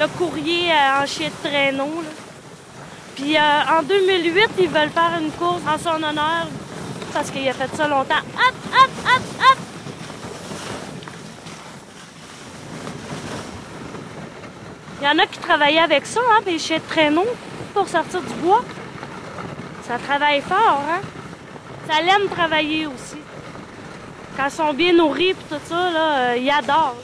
le 0.00 0.08
courrier 0.18 0.72
euh, 0.72 1.02
en 1.02 1.06
chien 1.06 1.28
de 1.28 1.48
traîneau. 1.48 2.02
Puis 3.14 3.36
euh, 3.36 3.78
en 3.78 3.84
2008, 3.84 4.50
ils 4.58 4.68
veulent 4.68 4.90
faire 4.90 5.12
une 5.20 5.30
course 5.30 5.62
en 5.68 5.78
son 5.78 6.02
honneur 6.02 6.48
parce 7.12 7.30
qu'il 7.30 7.48
a 7.48 7.52
fait 7.52 7.74
ça 7.76 7.86
longtemps. 7.86 8.24
Hop, 8.34 8.54
hop, 8.72 8.90
hop, 9.04 9.22
hop! 9.38 9.58
Il 15.00 15.04
y 15.04 15.08
en 15.08 15.18
a 15.18 15.26
qui 15.26 15.38
travaillaient 15.38 15.78
avec 15.78 16.06
ça, 16.06 16.20
hein, 16.32 16.40
des 16.44 16.58
chiens 16.58 16.78
de 16.78 16.82
traîneau, 16.82 17.26
pour 17.72 17.86
sortir 17.88 18.20
du 18.22 18.34
bois. 18.34 18.64
Ça 19.86 19.96
travaille 19.98 20.40
fort, 20.40 20.82
hein? 20.90 21.00
Ça 21.88 22.02
l'aime 22.02 22.28
travailler 22.28 22.88
aussi. 22.88 23.25
Quand 24.36 24.44
ils 24.44 24.50
sont 24.50 24.74
bien 24.74 24.92
nourris 24.92 25.30
et 25.30 25.34
tout 25.34 25.56
ça, 25.64 25.90
là, 25.90 26.18
euh, 26.18 26.36
ils 26.36 26.50
adorent. 26.50 26.96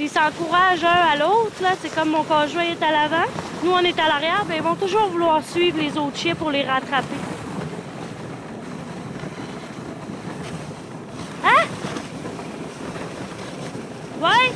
Ils 0.00 0.08
s'encouragent 0.08 0.84
un 0.84 1.12
à 1.12 1.16
l'autre. 1.16 1.52
C'est 1.82 1.94
comme 1.94 2.10
mon 2.10 2.24
conjoint 2.24 2.62
est 2.62 2.82
à 2.82 2.90
l'avant, 2.90 3.26
nous 3.62 3.70
on 3.72 3.80
est 3.80 3.98
à 3.98 4.08
l'arrière, 4.08 4.44
ben 4.48 4.54
ils 4.56 4.62
vont 4.62 4.74
toujours 4.74 5.08
vouloir 5.08 5.42
suivre 5.44 5.78
les 5.78 5.96
autres 5.98 6.16
chiens 6.16 6.34
pour 6.34 6.50
les 6.50 6.62
rattraper. 6.62 7.06
Hein? 11.44 11.66
Ouais? 14.20 14.52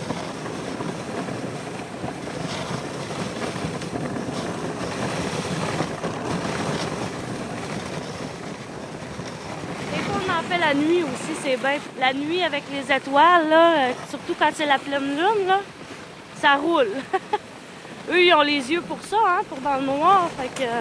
Des 9.92 10.02
fois, 10.02 10.14
on 10.16 10.30
en 10.30 10.42
fait 10.48 10.58
la 10.58 10.74
nuit 10.74 11.02
aussi, 11.02 11.31
c'est 11.42 11.56
bien. 11.56 11.78
La 11.98 12.12
nuit 12.12 12.42
avec 12.42 12.64
les 12.70 12.94
étoiles, 12.94 13.48
là, 13.48 13.72
euh, 13.72 13.92
surtout 14.08 14.34
quand 14.38 14.50
c'est 14.54 14.66
la 14.66 14.78
pleine 14.78 15.16
lune, 15.16 15.46
là, 15.46 15.60
ça 16.36 16.54
roule. 16.54 16.88
Eux, 18.10 18.20
ils 18.22 18.34
ont 18.34 18.42
les 18.42 18.70
yeux 18.70 18.82
pour 18.82 19.00
ça, 19.02 19.16
hein, 19.26 19.40
pour 19.48 19.58
dans 19.58 19.76
le 19.76 19.82
noir. 19.82 20.28
Fait 20.38 20.48
que. 20.48 20.68
euh, 20.68 20.80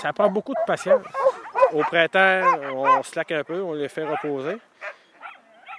ça 0.00 0.12
prend 0.12 0.28
beaucoup 0.28 0.52
de 0.52 0.66
patience. 0.66 1.02
Au 1.72 1.82
printemps, 1.82 2.42
on 2.74 3.02
slack 3.02 3.32
un 3.32 3.42
peu, 3.42 3.60
on 3.62 3.72
les 3.72 3.88
fait 3.88 4.04
reposer. 4.04 4.58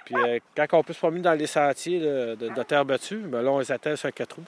Puis 0.08 0.16
euh, 0.16 0.38
quand 0.56 0.66
on 0.72 0.82
peut 0.82 0.94
se 0.94 0.98
promener 0.98 1.20
dans 1.20 1.34
les 1.34 1.46
sentiers 1.46 2.00
de, 2.00 2.62
terre 2.62 2.86
battue, 2.86 3.18
ben 3.18 3.42
là, 3.42 3.50
on 3.50 3.58
les 3.58 3.70
attelle 3.70 3.98
sur 3.98 4.10
quatre 4.10 4.36
roues. 4.36 4.44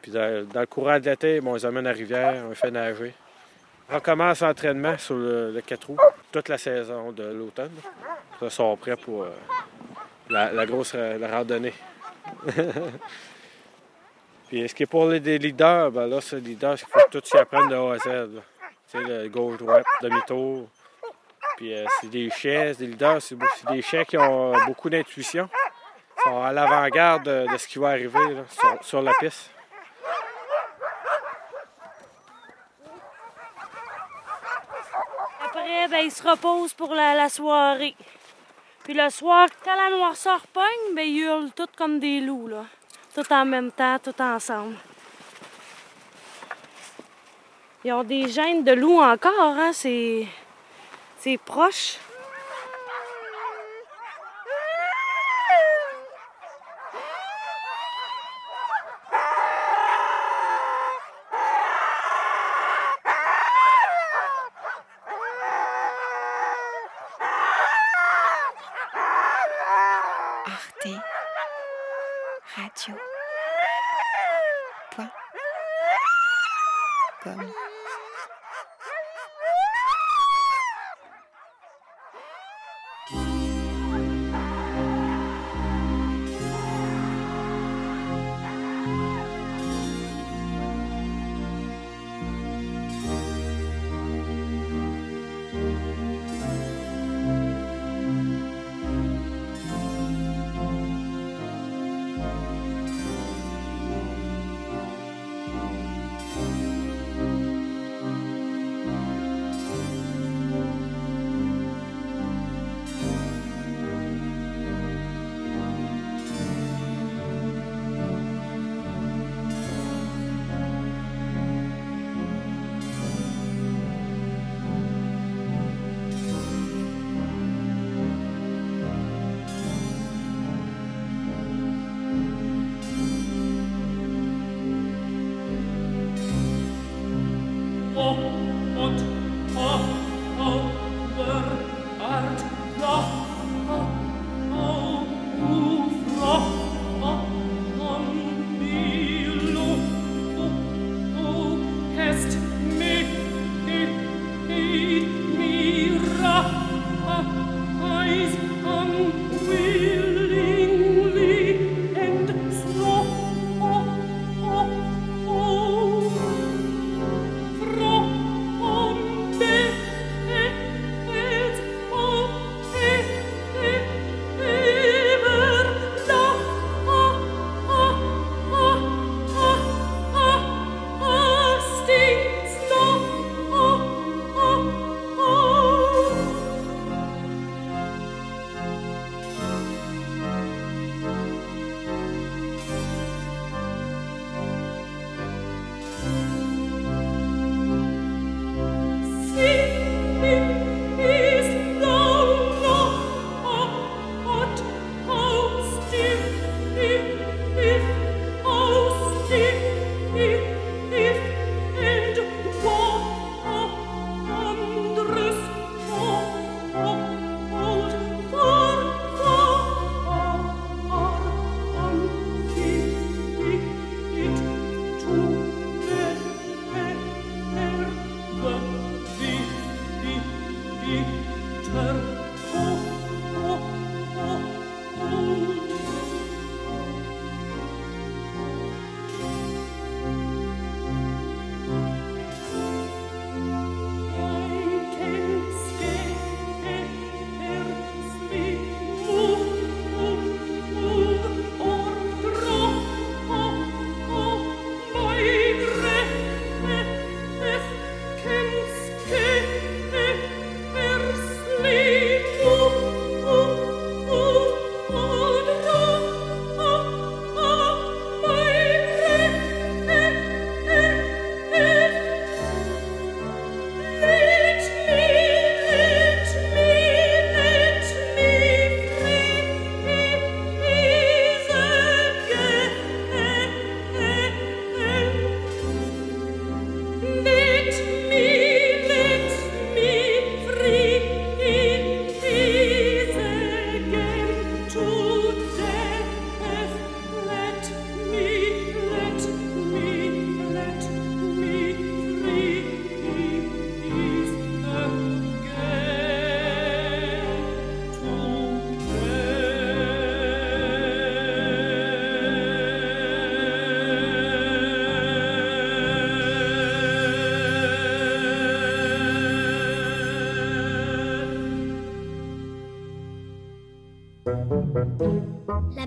Puis 0.00 0.10
dans, 0.10 0.46
le 0.54 0.66
courant 0.66 0.98
de 0.98 1.04
l'été, 1.04 1.42
ben, 1.42 1.50
on 1.50 1.54
les 1.54 1.66
amène 1.66 1.86
à 1.86 1.90
la 1.90 1.96
rivière, 1.98 2.42
on 2.46 2.48
les 2.48 2.54
fait 2.54 2.70
nager. 2.70 3.12
On 3.90 3.96
recommence 3.96 4.40
l'entraînement 4.40 4.96
sur 4.96 5.16
le, 5.16 5.60
quatre 5.66 5.88
roues 5.88 5.98
toute 6.30 6.48
la 6.48 6.56
saison 6.56 7.12
de 7.12 7.22
l'automne. 7.22 7.74
Ils 8.40 8.50
sont 8.50 8.74
prêts 8.78 8.96
pour 8.96 9.24
euh, 9.24 9.30
la, 10.30 10.64
grosse 10.64 10.92
euh, 10.94 11.18
randonnée. 11.30 11.74
Puis 14.48 14.66
ce 14.70 14.74
qui 14.74 14.84
est 14.84 14.86
pour 14.86 15.06
les 15.06 15.38
leaders, 15.38 15.90
ben 15.90 16.06
là, 16.06 16.22
c'est 16.22 16.40
leader, 16.40 16.72
il 16.72 16.78
faut 16.78 16.86
que 17.10 17.18
tout 17.18 17.26
s'y 17.26 17.36
apprenne 17.36 17.68
de 17.68 17.74
A 17.74 17.92
à 17.92 17.98
Z. 17.98 18.30
Tu 18.90 18.98
sais, 18.98 19.04
le 19.04 19.28
gauche, 19.28 19.58
droite, 19.58 19.84
demi-tour. 20.00 20.66
Puis 21.56 21.74
euh, 21.74 21.84
c'est 22.00 22.08
des 22.08 22.30
c'est 22.30 22.74
des 22.74 22.86
leaders, 22.86 23.22
c'est 23.22 23.36
des 23.70 23.82
chiens 23.82 24.04
qui 24.04 24.16
ont 24.16 24.54
euh, 24.54 24.64
beaucoup 24.66 24.88
d'intuition. 24.90 25.48
Ils 26.18 26.22
sont 26.22 26.42
à 26.42 26.52
l'avant-garde 26.52 27.24
de, 27.24 27.56
ce 27.56 27.66
qui 27.66 27.78
va 27.78 27.90
arriver 27.90 28.18
sur, 28.82 29.02
la 29.02 29.12
piste. 29.18 29.50
Après, 35.44 35.88
ben, 35.88 36.00
ils 36.04 36.10
se 36.10 36.22
reposent 36.22 36.74
pour 36.74 36.94
la, 36.94 37.14
la 37.14 37.28
soirée. 37.28 37.96
Puis 38.84 38.94
le 38.94 39.10
soir, 39.10 39.48
quand 39.64 39.76
la 39.76 39.96
noirceur 39.96 40.46
pogne, 40.48 40.94
ben, 40.94 41.02
ils 41.02 41.20
hurlent 41.20 41.52
tous 41.52 41.68
comme 41.76 42.00
des 42.00 42.20
loups, 42.20 42.48
là. 42.48 42.64
Tout 43.14 43.30
en 43.32 43.44
même 43.44 43.70
temps, 43.70 43.98
tout 43.98 44.20
ensemble. 44.20 44.76
Ils 47.84 47.92
ont 47.92 48.04
des 48.04 48.28
gènes 48.28 48.64
de 48.64 48.72
loups 48.72 49.00
encore, 49.00 49.56
hein? 49.58 49.72
C'est. 49.72 50.26
C'est 51.22 51.38
proche. 51.38 52.00
Arte 70.44 70.88
Radio. 72.56 72.96
Point. 74.90 75.10
Com. 77.22 77.71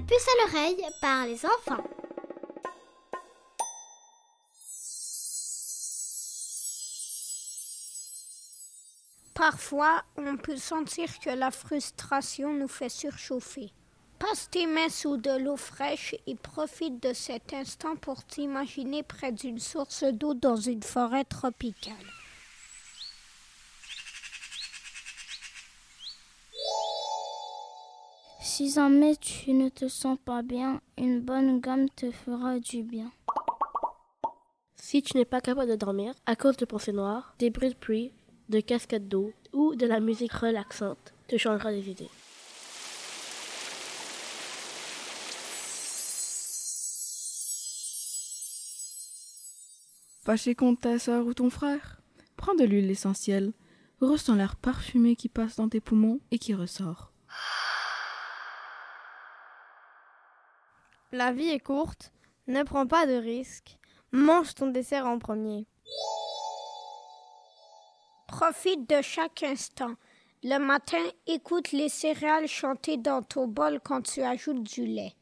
Puce 0.07 0.27
à 0.27 0.45
l'oreille 0.45 0.85
par 1.01 1.25
les 1.25 1.45
enfants. 1.45 1.83
Parfois, 9.33 10.03
on 10.17 10.37
peut 10.37 10.57
sentir 10.57 11.19
que 11.19 11.29
la 11.29 11.51
frustration 11.51 12.53
nous 12.53 12.69
fait 12.69 12.89
surchauffer. 12.89 13.71
Passe 14.17 14.49
tes 14.49 14.65
mains 14.65 14.89
sous 14.89 15.17
de 15.17 15.37
l'eau 15.37 15.57
fraîche 15.57 16.15
et 16.25 16.35
profite 16.35 17.03
de 17.03 17.13
cet 17.13 17.53
instant 17.53 17.97
pour 17.97 18.23
t'imaginer 18.23 19.03
près 19.03 19.33
d'une 19.33 19.59
source 19.59 20.05
d'eau 20.05 20.33
dans 20.33 20.55
une 20.55 20.83
forêt 20.83 21.25
tropicale. 21.25 21.93
Si 28.57 28.69
jamais 28.69 29.17
tu 29.17 29.51
ne 29.51 29.67
te 29.67 29.89
sens 29.89 30.17
pas 30.23 30.41
bien, 30.41 30.79
une 30.97 31.19
bonne 31.19 31.59
gomme 31.59 31.89
te 31.89 32.09
fera 32.09 32.57
du 32.57 32.83
bien. 32.83 33.11
Si 34.77 35.01
tu 35.01 35.17
n'es 35.17 35.25
pas 35.25 35.41
capable 35.41 35.71
de 35.71 35.75
dormir 35.75 36.13
à 36.25 36.37
cause 36.37 36.55
de 36.55 36.63
pensées 36.63 36.93
noires, 36.93 37.35
des 37.37 37.49
bruits 37.49 37.71
de 37.71 37.75
pluie, 37.75 38.13
de 38.47 38.61
cascades 38.61 39.09
d'eau 39.09 39.33
ou 39.51 39.75
de 39.75 39.85
la 39.85 39.99
musique 39.99 40.31
relaxante, 40.31 41.13
te 41.27 41.35
changera 41.35 41.73
des 41.73 41.89
idées. 41.89 42.09
Fâché 50.23 50.55
contre 50.55 50.79
ta 50.79 50.97
sœur 50.97 51.27
ou 51.27 51.33
ton 51.33 51.49
frère 51.49 51.99
Prends 52.37 52.55
de 52.55 52.63
l'huile 52.63 52.89
essentielle, 52.89 53.51
ressens 53.99 54.35
l'air 54.35 54.55
parfumé 54.55 55.17
qui 55.17 55.27
passe 55.27 55.57
dans 55.57 55.67
tes 55.67 55.81
poumons 55.81 56.21
et 56.31 56.39
qui 56.39 56.53
ressort. 56.53 57.11
La 61.11 61.31
vie 61.31 61.49
est 61.49 61.59
courte, 61.59 62.11
ne 62.47 62.63
prends 62.63 62.87
pas 62.87 63.05
de 63.05 63.13
risques, 63.13 63.77
mange 64.11 64.55
ton 64.55 64.67
dessert 64.67 65.05
en 65.05 65.19
premier. 65.19 65.67
Profite 68.27 68.89
de 68.89 69.01
chaque 69.01 69.43
instant. 69.43 69.95
Le 70.43 70.57
matin, 70.57 71.03
écoute 71.27 71.71
les 71.71 71.89
céréales 71.89 72.47
chanter 72.47 72.97
dans 72.97 73.21
ton 73.21 73.47
bol 73.47 73.79
quand 73.83 74.01
tu 74.01 74.21
ajoutes 74.21 74.63
du 74.63 74.85
lait. 74.85 75.13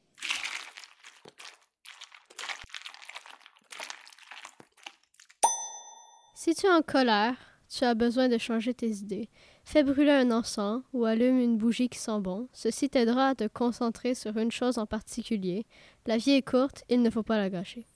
Si 6.33 6.55
tu 6.55 6.65
es 6.65 6.71
en 6.71 6.81
colère, 6.81 7.35
tu 7.69 7.83
as 7.83 7.93
besoin 7.93 8.29
de 8.29 8.37
changer 8.37 8.73
tes 8.73 8.89
idées. 8.89 9.29
Fais 9.63 9.83
brûler 9.83 10.11
un 10.11 10.31
encens 10.31 10.83
ou 10.93 11.05
allume 11.05 11.39
une 11.39 11.57
bougie 11.57 11.89
qui 11.89 11.97
sent 11.97 12.19
bon. 12.19 12.47
Ceci 12.53 12.89
t'aidera 12.89 13.29
à 13.29 13.35
te 13.35 13.47
concentrer 13.47 14.13
sur 14.13 14.37
une 14.37 14.51
chose 14.51 14.77
en 14.77 14.85
particulier. 14.85 15.65
La 16.05 16.17
vie 16.17 16.31
est 16.31 16.47
courte, 16.47 16.83
il 16.89 17.01
ne 17.01 17.09
faut 17.09 17.23
pas 17.23 17.37
la 17.37 17.49
gâcher. 17.49 17.87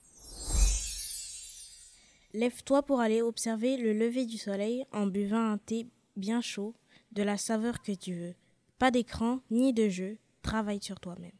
Lève-toi 2.34 2.82
pour 2.82 3.00
aller 3.00 3.22
observer 3.22 3.76
le 3.76 3.92
lever 3.92 4.26
du 4.26 4.38
soleil 4.38 4.84
en 4.92 5.06
buvant 5.06 5.52
un 5.52 5.58
thé 5.58 5.86
bien 6.16 6.40
chaud, 6.40 6.74
de 7.12 7.22
la 7.22 7.36
saveur 7.36 7.80
que 7.82 7.92
tu 7.92 8.14
veux. 8.14 8.34
Pas 8.78 8.90
d'écran 8.90 9.40
ni 9.50 9.72
de 9.72 9.88
jeu, 9.88 10.18
travaille 10.42 10.82
sur 10.82 11.00
toi-même. 11.00 11.32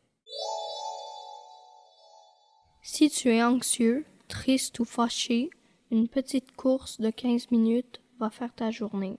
Si 2.83 3.11
tu 3.11 3.29
es 3.29 3.43
anxieux, 3.43 4.07
triste 4.29 4.79
ou 4.81 4.85
fâché, 4.85 5.51
une 5.91 6.09
petite 6.09 6.53
course 6.57 7.01
de 7.01 7.11
15 7.11 7.51
minutes 7.51 8.01
va 8.19 8.31
faire 8.31 8.55
ta 8.55 8.71
journée. 8.71 9.19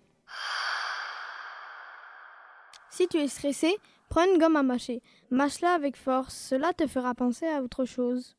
Si 3.00 3.08
tu 3.08 3.18
es 3.18 3.30
stressé, 3.30 3.78
prends 4.10 4.26
une 4.26 4.38
gomme 4.38 4.58
à 4.58 4.62
mâcher. 4.62 5.02
Mâche-la 5.32 5.72
avec 5.72 5.96
force, 5.96 6.36
cela 6.36 6.74
te 6.74 6.86
fera 6.86 7.16
penser 7.16 7.48
à 7.48 7.64
autre 7.64 7.86
chose. 7.86 8.36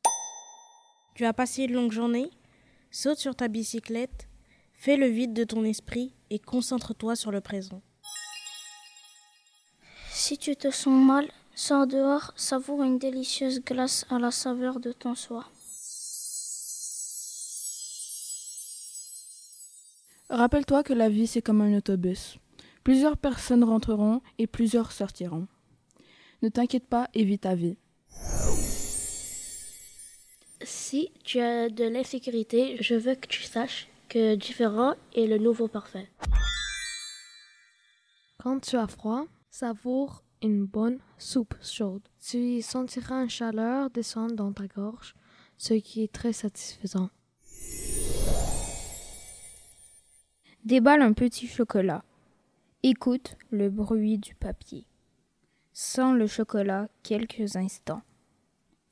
Tu 1.15 1.25
as 1.25 1.33
passé 1.33 1.63
une 1.63 1.73
longue 1.73 1.93
journée? 1.93 2.31
Saute 2.91 3.17
sur 3.17 3.35
ta 3.35 3.49
bicyclette, 3.49 4.29
fais 4.75 4.99
le 4.99 5.07
vide 5.07 5.33
de 5.33 5.45
ton 5.45 5.65
esprit 5.65 6.13
et 6.29 6.39
concentre-toi 6.39 7.17
sur 7.17 7.31
le 7.31 7.41
présent. 7.41 7.81
Si 10.11 10.37
tu 10.37 10.55
te 10.57 10.71
sens 10.71 11.03
mal, 11.07 11.31
sors 11.55 11.87
dehors, 11.87 12.35
savoure 12.37 12.83
une 12.83 12.99
délicieuse 12.99 13.65
glace 13.65 14.05
à 14.11 14.19
la 14.19 14.31
saveur 14.31 14.79
de 14.79 14.93
ton 14.93 15.15
soie. 15.15 15.47
Rappelle-toi 20.29 20.83
que 20.83 20.93
la 20.93 21.09
vie 21.09 21.27
c'est 21.27 21.41
comme 21.41 21.63
un 21.63 21.79
autobus. 21.79 22.37
Plusieurs 22.91 23.17
personnes 23.17 23.63
rentreront 23.63 24.21
et 24.39 24.49
plusieurs 24.49 24.91
sortiront. 24.91 25.47
Ne 26.43 26.49
t'inquiète 26.49 26.89
pas 26.89 27.09
et 27.15 27.23
vis 27.23 27.39
ta 27.39 27.55
vie. 27.55 27.77
Si 30.61 31.13
tu 31.23 31.39
as 31.39 31.69
de 31.69 31.85
l'insécurité, 31.85 32.79
je 32.81 32.97
veux 32.97 33.15
que 33.15 33.29
tu 33.29 33.45
saches 33.45 33.87
que 34.09 34.35
différent 34.35 34.97
est 35.15 35.29
le 35.29 35.39
nouveau 35.39 35.69
parfait. 35.69 36.09
Quand 38.43 38.59
tu 38.59 38.75
as 38.75 38.89
froid, 38.89 39.27
savoure 39.53 40.25
une 40.43 40.67
bonne 40.67 40.99
soupe 41.17 41.55
chaude. 41.63 42.03
Tu 42.21 42.39
y 42.39 42.61
sentiras 42.61 43.23
une 43.23 43.31
chaleur 43.31 43.91
descendre 43.91 44.35
dans 44.35 44.53
ta 44.53 44.67
gorge, 44.67 45.15
ce 45.59 45.75
qui 45.75 46.03
est 46.03 46.13
très 46.13 46.33
satisfaisant. 46.33 47.11
Déballe 50.65 51.03
un 51.03 51.13
petit 51.13 51.47
chocolat. 51.47 52.03
Écoute 52.83 53.37
le 53.51 53.69
bruit 53.69 54.17
du 54.17 54.35
papier. 54.35 54.87
Sens 55.75 56.17
le 56.17 56.27
chocolat 56.27 56.89
quelques 57.03 57.57
instants. 57.57 58.01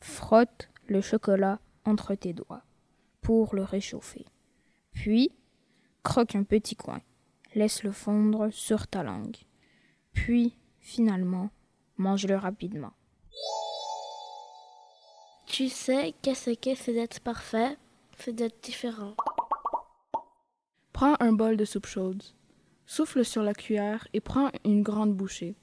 Frotte 0.01 0.69
le 0.89 1.01
chocolat 1.01 1.59
entre 1.87 2.15
tes 2.15 2.35
doigts 2.35 2.65
pour 3.23 3.55
le 3.55 3.63
réchauffer. 3.63 4.27
Puis, 4.93 5.33
croque 6.03 6.35
un 6.35 6.43
petit 6.43 6.77
coin. 6.77 7.01
Laisse-le 7.55 7.91
fondre 7.91 8.53
sur 8.53 8.87
ta 8.89 9.03
langue. 9.03 9.39
Puis, 10.13 10.59
finalement, 10.81 11.49
mange-le 11.97 12.37
rapidement. 12.37 12.93
Tu 15.47 15.71
sais 15.71 16.15
qu'est-ce 16.21 16.51
que 16.51 16.75
c'est 16.75 16.93
d'être 16.93 17.21
parfait, 17.21 17.79
c'est 18.19 18.35
d'être 18.35 18.63
différent. 18.63 19.15
Prends 20.93 21.17
un 21.21 21.33
bol 21.33 21.57
de 21.57 21.65
soupe 21.65 21.87
chaude. 21.87 22.23
Souffle 22.91 23.23
sur 23.23 23.43
la 23.43 23.53
cuillère 23.53 24.09
et 24.15 24.21
prends 24.21 24.51
une 24.65 24.83
grande 24.83 25.15
bouchée. 25.15 25.55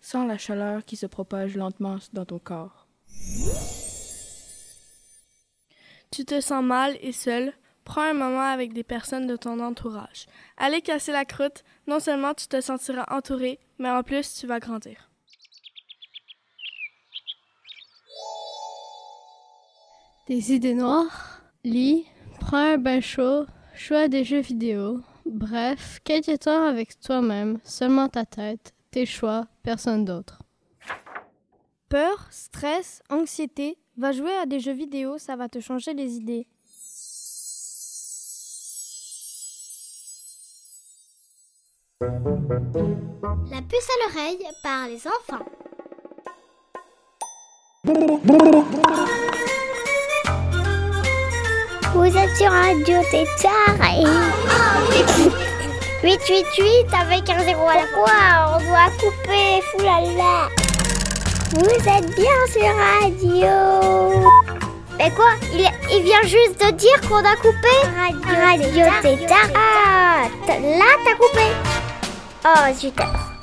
Sens 0.00 0.28
la 0.28 0.38
chaleur 0.38 0.84
qui 0.84 0.96
se 0.96 1.06
propage 1.06 1.56
lentement 1.56 1.96
dans 2.12 2.24
ton 2.24 2.38
corps. 2.38 2.86
Tu 6.12 6.24
te 6.24 6.40
sens 6.40 6.62
mal 6.62 6.96
et 7.00 7.10
seul. 7.10 7.52
Prends 7.82 8.02
un 8.02 8.14
moment 8.14 8.48
avec 8.48 8.72
des 8.72 8.84
personnes 8.84 9.26
de 9.26 9.34
ton 9.34 9.58
entourage. 9.58 10.26
Allez 10.56 10.82
casser 10.82 11.10
la 11.10 11.24
croûte. 11.24 11.64
Non 11.88 11.98
seulement 11.98 12.32
tu 12.32 12.46
te 12.46 12.60
sentiras 12.60 13.06
entouré, 13.10 13.58
mais 13.80 13.90
en 13.90 14.04
plus 14.04 14.34
tu 14.34 14.46
vas 14.46 14.60
grandir. 14.60 15.10
Des 20.28 20.52
idées 20.52 20.74
noires, 20.74 21.42
lis, 21.64 22.06
prends 22.38 22.74
un 22.74 22.78
bain 22.78 23.00
chaud, 23.00 23.46
joue 23.74 23.94
à 23.94 24.06
des 24.06 24.22
jeux 24.22 24.40
vidéo. 24.40 25.02
Bref, 25.36 26.00
temps 26.40 26.64
avec 26.64 26.98
toi-même, 26.98 27.58
seulement 27.62 28.08
ta 28.08 28.24
tête, 28.24 28.72
tes 28.90 29.04
choix, 29.04 29.46
personne 29.62 30.06
d'autre. 30.06 30.42
Peur, 31.90 32.26
stress, 32.30 33.02
anxiété, 33.10 33.76
va 33.98 34.12
jouer 34.12 34.34
à 34.34 34.46
des 34.46 34.60
jeux 34.60 34.72
vidéo, 34.72 35.18
ça 35.18 35.36
va 35.36 35.50
te 35.50 35.60
changer 35.60 35.92
les 35.92 36.16
idées. 36.16 36.46
La 42.00 43.60
puce 43.60 43.90
à 43.90 44.08
l'oreille 44.08 44.42
par 44.62 44.88
les 44.88 45.06
enfants. 45.06 45.44
Vous 51.96 52.14
êtes 52.14 52.36
sur 52.36 52.50
Radio 52.50 52.98
Tétard 53.10 53.80
et... 53.90 54.04
888 56.06 56.92
avec 56.92 57.24
un 57.30 57.38
zéro 57.42 57.66
à 57.66 57.74
la 57.74 57.86
fois, 57.86 58.54
on 58.54 58.58
doit 58.64 58.90
couper, 59.00 59.62
foulala. 59.72 60.50
Vous 61.52 61.88
êtes 61.88 62.10
bien 62.14 62.46
sur 62.52 62.70
Radio. 63.00 63.56
Mais 64.98 65.10
quoi? 65.12 65.32
Il, 65.54 65.66
il 65.90 66.02
vient 66.02 66.22
juste 66.22 66.60
de 66.62 66.70
dire 66.72 67.00
qu'on 67.08 67.24
a 67.24 67.34
coupé 67.36 67.74
Radio, 67.98 68.44
Radio 68.44 68.84
Tétard. 69.00 69.48
Ah, 69.54 70.28
là 70.48 70.98
t'as 71.02 71.14
coupé. 71.14 71.46
Oh 72.44 72.68
zut 72.74 73.00
alors. 73.00 73.35